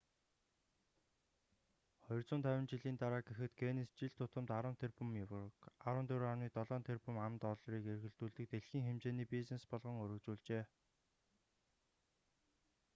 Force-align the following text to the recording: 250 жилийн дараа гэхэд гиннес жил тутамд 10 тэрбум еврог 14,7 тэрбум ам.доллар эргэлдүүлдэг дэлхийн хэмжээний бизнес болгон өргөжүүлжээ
250 2.05 2.65
жилийн 2.71 2.97
дараа 3.01 3.21
гэхэд 3.29 3.51
гиннес 3.59 3.89
жил 3.99 4.13
тутамд 4.19 4.49
10 4.55 4.79
тэрбум 4.81 5.09
еврог 5.23 5.53
14,7 5.85 6.81
тэрбум 6.89 7.15
ам.доллар 7.27 7.71
эргэлдүүлдэг 7.77 8.47
дэлхийн 8.49 8.85
хэмжээний 8.87 9.31
бизнес 9.35 9.63
болгон 9.71 9.95
өргөжүүлжээ 10.03 10.63